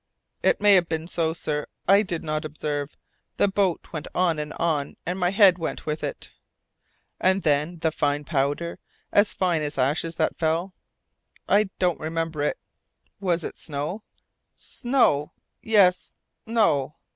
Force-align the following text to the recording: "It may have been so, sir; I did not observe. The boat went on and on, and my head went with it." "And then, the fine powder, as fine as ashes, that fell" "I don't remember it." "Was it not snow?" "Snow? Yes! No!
"It 0.41 0.59
may 0.61 0.73
have 0.73 0.89
been 0.89 1.07
so, 1.07 1.31
sir; 1.31 1.67
I 1.87 2.01
did 2.01 2.23
not 2.23 2.43
observe. 2.43 2.97
The 3.37 3.47
boat 3.47 3.93
went 3.93 4.07
on 4.15 4.39
and 4.39 4.51
on, 4.53 4.97
and 5.05 5.19
my 5.19 5.29
head 5.29 5.59
went 5.59 5.85
with 5.85 6.03
it." 6.03 6.31
"And 7.19 7.43
then, 7.43 7.77
the 7.77 7.91
fine 7.91 8.23
powder, 8.25 8.79
as 9.11 9.35
fine 9.35 9.61
as 9.61 9.77
ashes, 9.77 10.15
that 10.15 10.39
fell" 10.39 10.73
"I 11.47 11.65
don't 11.77 11.99
remember 11.99 12.41
it." 12.41 12.57
"Was 13.19 13.43
it 13.43 13.49
not 13.53 13.57
snow?" 13.59 14.03
"Snow? 14.55 15.33
Yes! 15.61 16.13
No! 16.47 16.95